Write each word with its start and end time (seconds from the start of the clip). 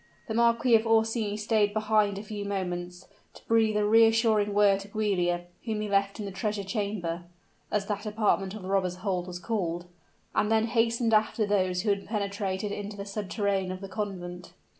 The 0.25 0.33
Marquis 0.33 0.73
of 0.73 0.87
Orsini 0.87 1.37
stayed 1.37 1.75
behind 1.75 2.17
a 2.17 2.23
few 2.23 2.43
moments, 2.43 3.07
to 3.35 3.45
breathe 3.47 3.77
a 3.77 3.85
reassuring 3.85 4.51
word 4.51 4.79
to 4.79 4.87
Giulia, 4.87 5.45
whom 5.65 5.79
he 5.79 5.87
left 5.87 6.19
in 6.19 6.25
the 6.25 6.31
treasure 6.31 6.63
chamber 6.63 7.25
(as 7.69 7.85
that 7.85 8.07
apartment 8.07 8.55
of 8.55 8.63
the 8.63 8.67
robbers' 8.69 8.95
hold 9.05 9.27
was 9.27 9.37
called), 9.37 9.85
and 10.33 10.51
then 10.51 10.65
hastened 10.65 11.13
after 11.13 11.45
those 11.45 11.83
who 11.83 11.91
had 11.91 12.07
penetrated 12.07 12.71
into 12.71 12.97
the 12.97 13.05
subterrane 13.05 13.71
of 13.71 13.79
the 13.79 13.87
convent. 13.89 14.53